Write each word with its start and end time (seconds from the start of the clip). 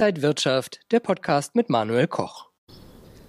Inside 0.00 0.22
Wirtschaft, 0.22 0.80
der 0.92 1.00
Podcast 1.00 1.54
mit 1.54 1.68
Manuel 1.68 2.06
Koch. 2.06 2.46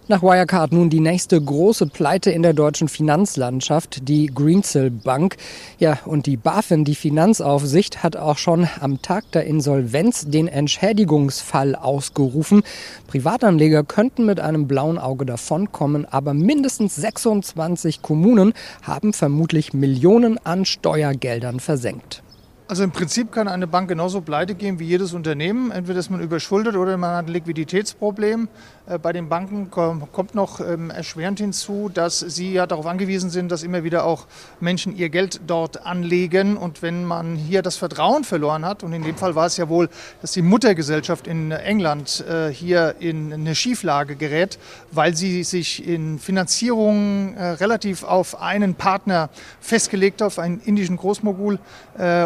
Nach 0.08 0.24
Wirecard 0.24 0.72
nun 0.72 0.90
die 0.90 1.02
nächste 1.02 1.42
große 1.42 1.88
Pleite 1.88 2.32
in 2.32 2.44
der 2.44 2.54
deutschen 2.54 2.88
Finanzlandschaft, 2.88 4.08
die 4.08 4.28
Greensill 4.28 4.90
Bank. 4.90 5.36
Ja, 5.80 6.00
und 6.06 6.28
die 6.28 6.38
BaFin, 6.38 6.86
die 6.86 6.96
Finanzaufsicht, 6.96 8.04
hat 8.04 8.16
auch 8.16 8.38
schon 8.38 8.70
am 8.80 9.02
Tag 9.02 9.30
der 9.34 9.44
Insolvenz 9.48 10.28
den 10.30 10.48
Entschädigungsfall 10.48 11.76
ausgerufen. 11.76 12.64
Privatanleger 13.08 13.84
könnten 13.84 14.26
mit 14.26 14.40
einem 14.40 14.70
blauen 14.70 14.98
Auge 14.98 15.26
davonkommen, 15.26 16.06
aber 16.06 16.34
mindestens 16.34 16.96
26 16.96 18.02
Kommunen 18.02 18.54
haben 18.82 19.12
vermutlich 19.12 19.74
Millionen 19.74 20.38
an 20.46 20.64
Steuergeldern 20.64 21.60
versenkt. 21.60 22.24
Also 22.72 22.86
im 22.86 22.92
Prinzip 22.92 23.34
kann 23.34 23.50
eine 23.50 23.68
Bank 23.68 23.90
genauso 23.90 24.22
pleite 24.22 24.56
gehen 24.56 24.80
wie 24.80 24.86
jedes 24.86 25.12
Unternehmen. 25.12 25.72
Entweder 25.72 26.00
ist 26.00 26.10
man 26.10 26.22
überschuldet 26.22 26.78
oder 26.78 26.96
man 26.96 27.18
hat 27.18 27.26
ein 27.26 27.34
Liquiditätsproblem. 27.34 28.48
Äh, 28.92 29.00
bei 29.00 29.14
den 29.14 29.30
Banken 29.30 29.72
kommt 29.72 30.36
noch 30.36 30.60
ähm, 30.60 30.90
erschwerend 30.90 31.40
hinzu, 31.40 31.90
dass 31.94 32.20
sie 32.20 32.54
ja 32.54 32.68
darauf 32.68 32.86
angewiesen 32.86 33.30
sind, 33.30 33.52
dass 33.52 33.64
immer 33.64 33.84
wieder 33.84 34.06
auch 34.06 34.28
Menschen 34.60 34.96
ihr 34.96 35.10
Geld 35.10 35.42
dort 35.48 35.86
anlegen. 35.86 36.58
Und 36.58 36.82
wenn 36.82 37.06
man 37.06 37.36
hier 37.36 37.62
das 37.62 37.78
Vertrauen 37.78 38.24
verloren 38.24 38.66
hat, 38.66 38.84
und 38.84 38.94
in 38.94 39.04
dem 39.04 39.16
Fall 39.16 39.36
war 39.36 39.46
es 39.46 39.58
ja 39.58 39.70
wohl, 39.70 39.90
dass 40.22 40.34
die 40.34 40.42
Muttergesellschaft 40.42 41.28
in 41.28 41.52
England 41.52 42.24
äh, 42.28 42.50
hier 42.50 42.96
in 43.00 43.34
eine 43.34 43.56
Schieflage 43.56 44.16
gerät, 44.16 44.60
weil 44.92 45.16
sie 45.16 45.44
sich 45.44 45.88
in 45.88 46.20
Finanzierung 46.20 47.36
äh, 47.36 47.52
relativ 47.52 48.04
auf 48.04 48.42
einen 48.42 48.76
Partner 48.76 49.30
festgelegt 49.60 50.22
hat, 50.22 50.28
auf 50.28 50.40
einen 50.40 50.60
indischen 50.62 50.98
Großmogul 50.98 51.60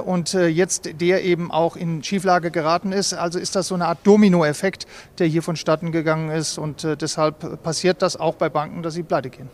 und 0.06 0.34
jetzt 0.34 1.02
der 1.02 1.24
eben 1.24 1.52
auch 1.52 1.76
in 1.76 2.04
Schieflage 2.04 2.52
geraten 2.52 2.92
ist. 2.92 3.14
Also 3.14 3.40
ist 3.40 3.56
das 3.56 3.68
so 3.68 3.76
eine 3.76 3.88
Art 3.88 3.98
Dominoeffekt, 4.04 4.86
der 5.18 5.28
hier 5.28 5.42
vonstatten 5.42 5.92
gegangen 5.92 6.30
ist 6.30 6.55
und 6.58 6.84
äh, 6.84 6.96
deshalb 6.96 7.64
passiert 7.64 8.02
das 8.02 8.18
auch 8.18 8.36
bei 8.36 8.50
Banken, 8.50 8.84
dass 8.84 8.94
sie 8.94 9.04
pleite 9.04 9.30
gehen. 9.30 9.50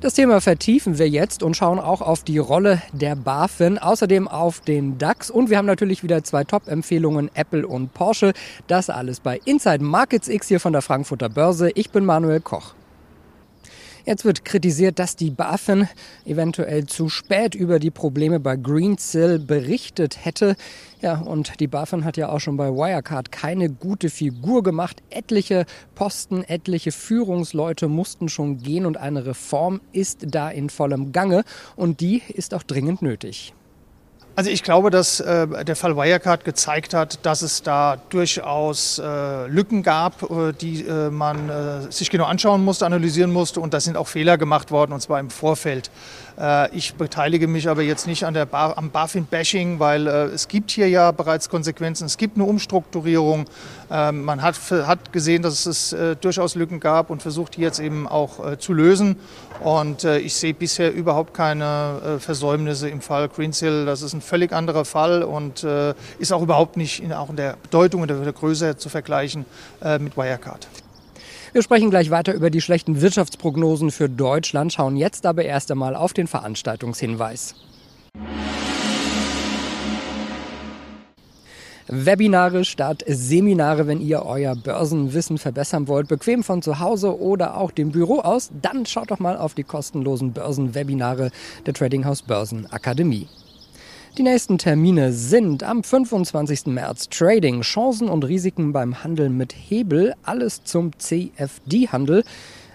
Das 0.00 0.12
Thema 0.12 0.40
vertiefen 0.40 0.98
wir 0.98 1.08
jetzt 1.08 1.42
und 1.42 1.56
schauen 1.56 1.78
auch 1.78 2.02
auf 2.02 2.22
die 2.22 2.38
Rolle 2.38 2.82
der 2.92 3.16
BaFin, 3.16 3.78
außerdem 3.78 4.28
auf 4.28 4.60
den 4.60 4.98
DAX 4.98 5.30
und 5.30 5.48
wir 5.48 5.56
haben 5.56 5.66
natürlich 5.66 6.02
wieder 6.02 6.22
zwei 6.22 6.44
Top-Empfehlungen, 6.44 7.30
Apple 7.34 7.66
und 7.66 7.94
Porsche. 7.94 8.34
Das 8.66 8.90
alles 8.90 9.20
bei 9.20 9.40
Inside 9.46 9.82
Markets 9.82 10.28
X 10.28 10.48
hier 10.48 10.60
von 10.60 10.74
der 10.74 10.82
Frankfurter 10.82 11.30
Börse. 11.30 11.70
Ich 11.74 11.90
bin 11.90 12.04
Manuel 12.04 12.40
Koch. 12.40 12.75
Jetzt 14.06 14.24
wird 14.24 14.44
kritisiert, 14.44 15.00
dass 15.00 15.16
die 15.16 15.32
BaFin 15.32 15.88
eventuell 16.24 16.86
zu 16.86 17.08
spät 17.08 17.56
über 17.56 17.80
die 17.80 17.90
Probleme 17.90 18.38
bei 18.38 18.54
Greensill 18.54 19.40
berichtet 19.40 20.24
hätte. 20.24 20.54
Ja, 21.02 21.18
und 21.18 21.58
die 21.58 21.66
BaFin 21.66 22.04
hat 22.04 22.16
ja 22.16 22.28
auch 22.28 22.38
schon 22.38 22.56
bei 22.56 22.68
Wirecard 22.68 23.32
keine 23.32 23.68
gute 23.68 24.08
Figur 24.08 24.62
gemacht. 24.62 25.02
Etliche 25.10 25.66
Posten, 25.96 26.44
etliche 26.44 26.92
Führungsleute 26.92 27.88
mussten 27.88 28.28
schon 28.28 28.58
gehen 28.58 28.86
und 28.86 28.96
eine 28.96 29.26
Reform 29.26 29.80
ist 29.90 30.26
da 30.28 30.50
in 30.50 30.70
vollem 30.70 31.10
Gange 31.10 31.42
und 31.74 32.00
die 32.00 32.22
ist 32.28 32.54
auch 32.54 32.62
dringend 32.62 33.02
nötig. 33.02 33.54
Also 34.38 34.50
ich 34.50 34.62
glaube, 34.62 34.90
dass 34.90 35.18
äh, 35.18 35.64
der 35.64 35.76
Fall 35.76 35.96
Wirecard 35.96 36.44
gezeigt 36.44 36.92
hat, 36.92 37.24
dass 37.24 37.40
es 37.40 37.62
da 37.62 37.96
durchaus 38.10 38.98
äh, 38.98 39.46
Lücken 39.46 39.82
gab, 39.82 40.30
äh, 40.30 40.52
die 40.52 40.82
äh, 40.82 41.08
man 41.08 41.48
äh, 41.48 41.90
sich 41.90 42.10
genau 42.10 42.26
anschauen 42.26 42.62
musste, 42.62 42.84
analysieren 42.84 43.32
musste 43.32 43.60
und 43.60 43.72
da 43.72 43.80
sind 43.80 43.96
auch 43.96 44.08
Fehler 44.08 44.36
gemacht 44.36 44.70
worden 44.70 44.92
und 44.92 45.00
zwar 45.00 45.20
im 45.20 45.30
Vorfeld. 45.30 45.90
Äh, 46.38 46.70
ich 46.76 46.96
beteilige 46.96 47.48
mich 47.48 47.66
aber 47.66 47.80
jetzt 47.80 48.06
nicht 48.06 48.24
an 48.24 48.34
der 48.34 48.44
Bar, 48.44 48.76
am 48.76 48.90
BaFin-Bashing, 48.90 49.78
weil 49.78 50.06
es 50.06 50.48
gibt 50.48 50.70
hier 50.70 50.90
ja 50.90 51.12
bereits 51.12 51.48
Konsequenzen. 51.48 52.04
Es 52.04 52.18
gibt 52.18 52.36
eine 52.36 52.44
Umstrukturierung. 52.44 53.46
Ähm, 53.90 54.22
man 54.22 54.42
hat, 54.42 54.56
hat 54.70 55.14
gesehen, 55.14 55.40
dass 55.40 55.64
es 55.64 55.96
durchaus 56.20 56.56
Lücken 56.56 56.78
gab 56.78 57.08
und 57.08 57.22
versucht 57.22 57.56
die 57.56 57.62
jetzt 57.62 57.80
eben 57.80 58.06
auch 58.06 58.58
zu 58.58 58.74
lösen. 58.74 59.16
Und 59.60 60.04
ich 60.04 60.34
sehe 60.34 60.52
bisher 60.52 60.92
überhaupt 60.92 61.32
keine 61.32 62.18
Versäumnisse 62.18 62.90
im 62.90 63.00
Fall 63.00 63.28
Greensill. 63.28 63.86
Das 63.86 64.02
ist 64.02 64.12
ein 64.12 64.20
völlig 64.26 64.52
anderer 64.52 64.84
Fall 64.84 65.22
und 65.22 65.64
ist 66.18 66.32
auch 66.32 66.42
überhaupt 66.42 66.76
nicht 66.76 67.02
in, 67.02 67.12
auch 67.12 67.30
in 67.30 67.36
der 67.36 67.56
Bedeutung 67.62 68.02
und 68.02 68.08
der 68.08 68.32
Größe 68.32 68.76
zu 68.76 68.88
vergleichen 68.88 69.46
mit 69.98 70.16
Wirecard. 70.16 70.68
Wir 71.52 71.62
sprechen 71.62 71.88
gleich 71.88 72.10
weiter 72.10 72.34
über 72.34 72.50
die 72.50 72.60
schlechten 72.60 73.00
Wirtschaftsprognosen 73.00 73.90
für 73.90 74.10
Deutschland, 74.10 74.74
schauen 74.74 74.96
jetzt 74.96 75.24
aber 75.24 75.44
erst 75.44 75.70
einmal 75.70 75.96
auf 75.96 76.12
den 76.12 76.26
Veranstaltungshinweis. 76.26 77.54
Webinare 81.88 82.64
statt 82.64 83.04
Seminare, 83.06 83.86
wenn 83.86 84.00
ihr 84.00 84.26
euer 84.26 84.56
Börsenwissen 84.56 85.38
verbessern 85.38 85.86
wollt, 85.88 86.08
bequem 86.08 86.42
von 86.42 86.60
zu 86.60 86.80
Hause 86.80 87.18
oder 87.18 87.56
auch 87.56 87.70
dem 87.70 87.92
Büro 87.92 88.18
aus, 88.18 88.50
dann 88.60 88.86
schaut 88.86 89.10
doch 89.10 89.20
mal 89.20 89.38
auf 89.38 89.54
die 89.54 89.62
kostenlosen 89.62 90.32
Börsenwebinare 90.32 91.30
der 91.64 91.74
Trading 91.74 92.04
House 92.04 92.22
Börsen 92.22 92.66
Akademie. 92.70 93.28
Die 94.18 94.22
nächsten 94.22 94.56
Termine 94.56 95.12
sind 95.12 95.62
am 95.62 95.84
25. 95.84 96.68
März 96.68 97.10
Trading, 97.10 97.60
Chancen 97.60 98.08
und 98.08 98.24
Risiken 98.24 98.72
beim 98.72 99.04
Handel 99.04 99.28
mit 99.28 99.52
Hebel, 99.52 100.14
alles 100.22 100.64
zum 100.64 100.98
CFD-Handel. 100.98 102.24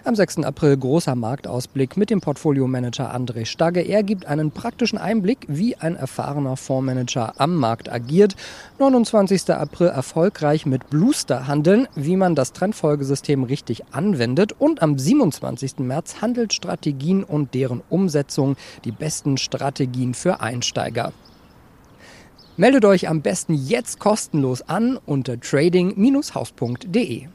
Am 0.04 0.14
6. 0.14 0.44
April 0.44 0.76
großer 0.76 1.16
Marktausblick 1.16 1.96
mit 1.96 2.10
dem 2.10 2.20
Portfoliomanager 2.20 3.12
André 3.12 3.44
Stagge. 3.44 3.80
Er 3.80 4.04
gibt 4.04 4.26
einen 4.26 4.52
praktischen 4.52 4.98
Einblick, 4.98 5.38
wie 5.48 5.74
ein 5.74 5.96
erfahrener 5.96 6.56
Fondsmanager 6.56 7.34
am 7.38 7.56
Markt 7.56 7.90
agiert. 7.90 8.36
29. 8.78 9.50
April 9.50 9.88
erfolgreich 9.88 10.64
mit 10.64 10.90
Bluester 10.90 11.48
handeln, 11.48 11.88
wie 11.96 12.16
man 12.16 12.36
das 12.36 12.52
Trendfolgesystem 12.52 13.42
richtig 13.42 13.82
anwendet. 13.90 14.52
Und 14.56 14.80
am 14.80 14.96
27. 14.96 15.80
März 15.80 16.22
Handelsstrategien 16.22 17.24
und 17.24 17.52
deren 17.54 17.82
Umsetzung, 17.90 18.54
die 18.84 18.92
besten 18.92 19.38
Strategien 19.38 20.14
für 20.14 20.40
Einsteiger. 20.40 21.12
Meldet 22.58 22.84
euch 22.84 23.08
am 23.08 23.22
besten 23.22 23.54
jetzt 23.54 23.98
kostenlos 23.98 24.60
an 24.62 24.98
unter 25.06 25.40
trading-haus.de. 25.40 27.28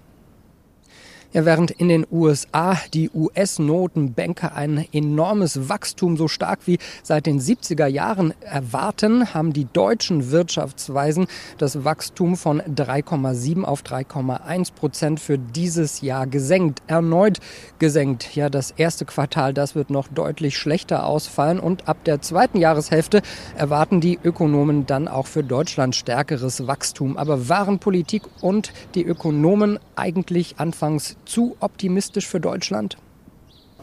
Ja, 1.33 1.43
während 1.43 1.71
in 1.71 1.89
den 1.89 2.07
USA 2.09 2.77
die 2.93 3.09
US-Notenbanker 3.09 4.55
ein 4.55 4.87
enormes 4.93 5.67
Wachstum 5.67 6.15
so 6.15 6.29
stark 6.29 6.59
wie 6.67 6.79
seit 7.03 7.25
den 7.25 7.41
70er 7.41 7.85
Jahren 7.85 8.33
erwarten, 8.39 9.33
haben 9.33 9.51
die 9.51 9.65
deutschen 9.65 10.31
Wirtschaftsweisen 10.31 11.27
das 11.57 11.83
Wachstum 11.83 12.37
von 12.37 12.61
3,7 12.61 13.65
auf 13.65 13.81
3,1 13.81 14.73
Prozent 14.73 15.19
für 15.19 15.37
dieses 15.37 15.99
Jahr 15.99 16.27
gesenkt, 16.27 16.81
erneut 16.87 17.39
gesenkt. 17.77 18.33
Ja, 18.33 18.49
das 18.49 18.71
erste 18.71 19.03
Quartal, 19.03 19.53
das 19.53 19.75
wird 19.75 19.89
noch 19.89 20.07
deutlich 20.07 20.57
schlechter 20.57 21.05
ausfallen 21.05 21.59
und 21.59 21.89
ab 21.89 22.05
der 22.05 22.21
zweiten 22.21 22.57
Jahreshälfte 22.57 23.21
erwarten 23.57 23.99
die 23.99 24.17
Ökonomen 24.23 24.85
dann 24.85 25.09
auch 25.09 25.27
für 25.27 25.43
Deutschland 25.43 25.93
stärkeres 25.93 26.67
Wachstum. 26.67 27.17
Aber 27.17 27.49
waren 27.49 27.79
Politik 27.79 28.23
und 28.39 28.71
die 28.95 29.03
Ökonomen 29.03 29.77
eigentlich 29.97 30.55
anfangs 30.57 31.17
zu 31.27 31.55
optimistisch 31.59 32.27
für 32.27 32.39
Deutschland? 32.39 32.97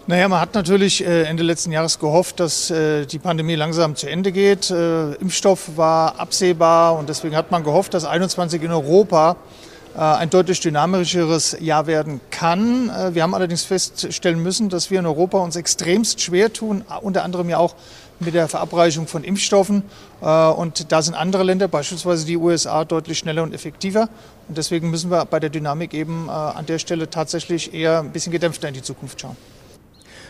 Naja, 0.07 0.29
man 0.29 0.39
hat 0.39 0.55
natürlich 0.55 1.03
äh, 1.03 1.23
Ende 1.23 1.43
letzten 1.43 1.73
Jahres 1.73 1.99
gehofft, 1.99 2.39
dass 2.39 2.71
äh, 2.71 3.07
die 3.07 3.19
Pandemie 3.19 3.55
langsam 3.55 3.97
zu 3.97 4.07
Ende 4.07 4.33
geht. 4.33 4.71
Äh, 4.71 5.15
Impfstoff 5.15 5.79
war 5.79 6.21
absehbar 6.21 6.99
und 6.99 7.09
deswegen 7.09 7.35
hat 7.35 7.51
man 7.51 7.65
gehofft, 7.65 7.95
dass 7.95 8.05
21 8.05 8.63
in 8.63 8.71
Europa 8.71 9.37
ein 9.97 10.29
deutlich 10.29 10.59
dynamischeres 10.59 11.57
Jahr 11.61 11.87
werden 11.87 12.21
kann. 12.33 12.91
Wir 13.15 13.23
haben 13.23 13.33
allerdings 13.33 13.63
feststellen 13.63 14.43
müssen, 14.43 14.69
dass 14.69 14.91
wir 14.91 14.99
in 14.99 15.07
Europa 15.07 15.39
uns 15.39 15.55
extremst 15.55 16.21
schwer 16.21 16.53
tun, 16.53 16.83
unter 17.03 17.23
anderem 17.23 17.49
ja 17.49 17.59
auch 17.59 17.77
mit 18.21 18.35
der 18.35 18.49
Verabreichung 18.49 19.07
von 19.07 19.25
Impfstoffen. 19.25 19.83
Äh, 20.21 20.49
und 20.49 20.93
da 20.93 21.03
sind 21.03 21.15
andere 21.15 21.43
Länder, 21.43 21.69
beispielsweise 21.69 22.27
die 22.27 22.37
USA, 22.37 22.85
deutlich 22.85 23.19
schneller 23.19 23.43
und 23.43 23.55
effektiver. 23.55 24.09
Und 24.49 24.59
deswegen 24.59 24.91
müssen 24.91 25.11
wir 25.11 25.25
bei 25.25 25.41
der 25.41 25.51
Dynamik 25.51 25.95
eben 25.95 26.29
äh, 26.29 26.31
an 26.31 26.67
der 26.67 26.79
Stelle 26.79 27.11
tatsächlich 27.11 27.75
eher 27.75 28.01
ein 28.01 28.13
bisschen 28.13 28.33
gedämpfter 28.33 28.69
in 28.69 28.75
die 28.75 28.83
Zukunft 28.83 29.21
schauen. 29.21 29.37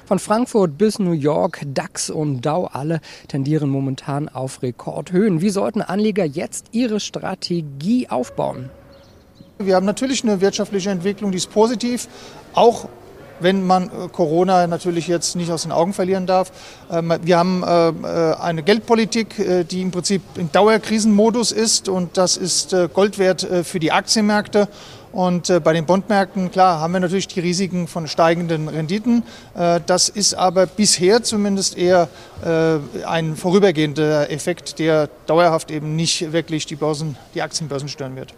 Von 0.07 0.19
Frankfurt 0.19 0.77
bis 0.77 0.99
New 0.99 1.13
York, 1.13 1.63
DAX 1.67 2.11
und 2.11 2.43
Dow 2.43 2.69
alle 2.71 3.01
tendieren 3.29 3.71
momentan 3.71 4.29
auf 4.29 4.63
Rekordhöhen. 4.63 5.41
Wie 5.41 5.49
sollten 5.49 5.81
Anleger 5.81 6.27
jetzt 6.27 6.67
ihre 6.73 7.01
Strategie 7.01 8.11
aufbauen? 8.11 8.69
Wir 9.59 9.77
haben 9.77 9.87
natürlich 9.87 10.23
eine 10.23 10.43
wirtschaftliche 10.43 10.91
Entwicklung, 10.91 11.31
die 11.31 11.39
ist 11.39 11.51
positiv, 11.51 12.09
auch 12.53 12.89
wenn 13.41 13.67
man 13.67 13.85
äh, 13.85 14.09
Corona 14.13 14.67
natürlich 14.67 15.07
jetzt 15.09 15.37
nicht 15.37 15.51
aus 15.51 15.63
den 15.63 15.73
Augen 15.73 15.93
verlieren 15.93 16.27
darf. 16.27 16.53
Ähm, 16.91 17.13
wir 17.23 17.39
haben 17.39 17.63
äh, 17.63 17.89
äh, 17.89 18.35
eine 18.37 18.63
Geldpolitik, 18.63 19.69
die 19.71 19.83
im 19.83 19.91
Prinzip 19.91 20.23
im 20.37 20.51
Dauerkrisenmodus 20.51 21.53
ist 21.53 21.89
und 21.89 22.17
das 22.17 22.37
ist 22.37 22.75
Gold 22.93 23.19
wert 23.19 23.47
für 23.65 23.81
die 23.81 23.93
Aktienmärkte. 23.93 24.69
Und 25.13 25.53
bei 25.63 25.73
den 25.73 25.87
Bondmärkten, 25.87 26.51
klar, 26.51 26.81
haben 26.81 26.93
wir 26.93 27.01
natürlich 27.01 27.29
die 27.29 27.41
Risiken 27.41 27.87
von 27.87 28.09
steigenden 28.09 28.69
Renditen. 28.69 29.23
Das 29.55 30.09
ist 30.09 30.35
aber 30.35 30.67
bisher 30.67 31.23
zumindest 31.23 31.79
eher 31.79 32.09
ein 33.07 33.37
vorübergehender 33.37 34.31
Effekt, 34.31 34.79
der 34.79 35.09
dauerhaft 35.27 35.71
eben 35.71 35.95
nicht 35.95 36.33
wirklich 36.33 36.67
die 36.67 36.77
Börsen, 36.77 37.17
die 37.35 37.43
Aktienbörsen 37.43 37.89
stören 37.89 38.17
wird. 38.17 38.35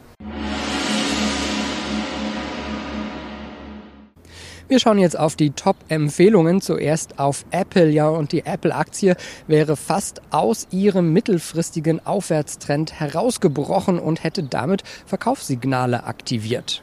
Wir 4.68 4.80
schauen 4.80 4.98
jetzt 4.98 5.16
auf 5.16 5.36
die 5.36 5.50
Top-Empfehlungen. 5.50 6.60
Zuerst 6.60 7.20
auf 7.20 7.44
Apple. 7.52 7.88
Ja, 7.88 8.08
und 8.08 8.32
die 8.32 8.44
Apple-Aktie 8.44 9.16
wäre 9.46 9.76
fast 9.76 10.20
aus 10.30 10.66
ihrem 10.72 11.12
mittelfristigen 11.12 12.04
Aufwärtstrend 12.04 12.98
herausgebrochen 12.98 14.00
und 14.00 14.24
hätte 14.24 14.42
damit 14.42 14.82
Verkaufssignale 15.06 16.02
aktiviert. 16.04 16.82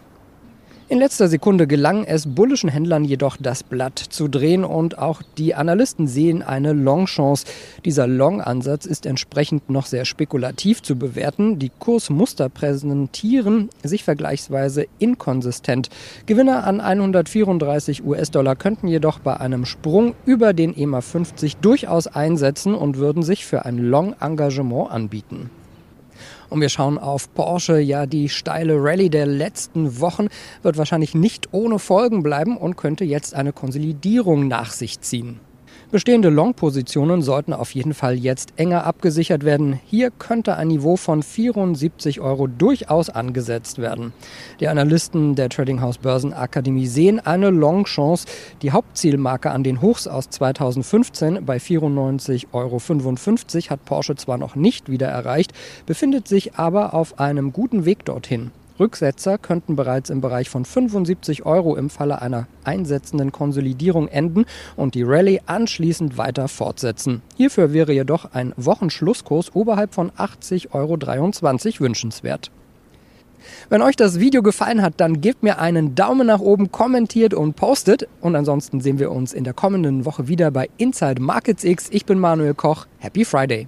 In 0.93 0.99
letzter 0.99 1.27
Sekunde 1.27 1.65
gelang 1.65 2.03
es 2.03 2.35
bullischen 2.35 2.69
Händlern 2.69 3.03
jedoch, 3.03 3.35
das 3.39 3.63
Blatt 3.63 3.97
zu 3.97 4.27
drehen 4.27 4.63
und 4.63 4.99
auch 4.99 5.23
die 5.39 5.55
Analysten 5.55 6.05
sehen 6.05 6.43
eine 6.43 6.71
Long-Chance. 6.73 7.47
Dieser 7.83 8.05
Long-Ansatz 8.05 8.85
ist 8.85 9.07
entsprechend 9.07 9.71
noch 9.71 9.87
sehr 9.87 10.05
spekulativ 10.05 10.83
zu 10.83 10.95
bewerten. 10.95 11.57
Die 11.57 11.71
Kursmuster 11.79 12.47
präsentieren 12.47 13.71
sich 13.81 14.03
vergleichsweise 14.03 14.85
inkonsistent. 14.99 15.89
Gewinner 16.27 16.63
an 16.67 16.79
134 16.79 18.05
US-Dollar 18.05 18.55
könnten 18.55 18.87
jedoch 18.87 19.17
bei 19.17 19.37
einem 19.37 19.65
Sprung 19.65 20.13
über 20.27 20.53
den 20.53 20.77
EMA 20.77 21.01
50 21.01 21.55
durchaus 21.55 22.05
einsetzen 22.05 22.75
und 22.75 22.97
würden 22.97 23.23
sich 23.23 23.47
für 23.47 23.65
ein 23.65 23.79
Long-Engagement 23.79 24.91
anbieten. 24.91 25.49
Und 26.49 26.61
wir 26.61 26.69
schauen 26.69 26.97
auf 26.97 27.33
Porsche. 27.33 27.79
Ja, 27.79 28.05
die 28.05 28.29
steile 28.29 28.75
Rallye 28.75 29.09
der 29.09 29.25
letzten 29.25 29.99
Wochen 29.99 30.27
wird 30.61 30.77
wahrscheinlich 30.77 31.15
nicht 31.15 31.53
ohne 31.53 31.79
Folgen 31.79 32.23
bleiben 32.23 32.57
und 32.57 32.77
könnte 32.77 33.03
jetzt 33.05 33.33
eine 33.33 33.53
Konsolidierung 33.53 34.47
nach 34.47 34.71
sich 34.71 35.01
ziehen. 35.01 35.39
Bestehende 35.93 36.29
Long-Positionen 36.29 37.21
sollten 37.21 37.53
auf 37.53 37.75
jeden 37.75 37.93
Fall 37.93 38.15
jetzt 38.15 38.53
enger 38.55 38.83
abgesichert 38.83 39.45
werden. 39.45 39.79
Hier 39.85 40.09
könnte 40.09 40.57
ein 40.57 40.69
Niveau 40.69 40.95
von 40.95 41.21
74 41.21 42.19
Euro 42.19 42.47
durchaus 42.47 43.11
angesetzt 43.11 43.77
werden. 43.77 44.11
Die 44.59 44.67
Analysten 44.67 45.35
der 45.35 45.49
Trading 45.49 45.81
House 45.81 45.99
Börsenakademie 45.99 46.87
sehen 46.87 47.19
eine 47.19 47.51
Long-Chance. 47.51 48.25
Die 48.63 48.71
Hauptzielmarke 48.71 49.51
an 49.51 49.63
den 49.63 49.81
Hochs 49.81 50.07
aus 50.07 50.31
2015 50.31 51.45
bei 51.45 51.57
94,55 51.57 52.47
Euro 52.53 52.79
hat 53.69 53.85
Porsche 53.85 54.15
zwar 54.15 54.39
noch 54.39 54.55
nicht 54.55 54.89
wieder 54.89 55.09
erreicht, 55.09 55.53
befindet 55.85 56.27
sich 56.27 56.55
aber 56.55 56.95
auf 56.95 57.19
einem 57.19 57.53
guten 57.53 57.85
Weg 57.85 58.03
dorthin. 58.03 58.49
Rücksetzer 58.79 59.37
könnten 59.37 59.75
bereits 59.75 60.09
im 60.09 60.21
Bereich 60.21 60.49
von 60.49 60.65
75 60.65 61.45
Euro 61.45 61.75
im 61.75 61.89
Falle 61.89 62.21
einer 62.21 62.47
einsetzenden 62.63 63.31
Konsolidierung 63.31 64.07
enden 64.07 64.45
und 64.75 64.95
die 64.95 65.03
Rallye 65.03 65.41
anschließend 65.45 66.17
weiter 66.17 66.47
fortsetzen. 66.47 67.21
Hierfür 67.35 67.73
wäre 67.73 67.93
jedoch 67.93 68.33
ein 68.33 68.53
Wochenschlusskurs 68.57 69.55
oberhalb 69.55 69.93
von 69.93 70.11
80,23 70.11 70.71
Euro 70.73 70.99
wünschenswert. 71.79 72.51
Wenn 73.69 73.81
euch 73.81 73.95
das 73.95 74.19
Video 74.19 74.41
gefallen 74.41 74.81
hat, 74.81 74.95
dann 74.97 75.21
gebt 75.21 75.43
mir 75.43 75.59
einen 75.59 75.95
Daumen 75.95 76.27
nach 76.27 76.39
oben, 76.39 76.71
kommentiert 76.71 77.33
und 77.33 77.55
postet. 77.55 78.07
Und 78.21 78.35
ansonsten 78.35 78.79
sehen 78.79 78.99
wir 78.99 79.11
uns 79.11 79.33
in 79.33 79.43
der 79.43 79.53
kommenden 79.53 80.05
Woche 80.05 80.27
wieder 80.27 80.51
bei 80.51 80.69
Inside 80.77 81.21
Markets 81.21 81.63
X. 81.63 81.89
Ich 81.91 82.05
bin 82.05 82.19
Manuel 82.19 82.53
Koch. 82.53 82.87
Happy 82.99 83.25
Friday! 83.25 83.67